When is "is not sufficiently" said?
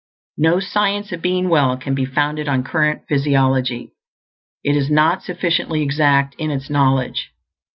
4.75-5.83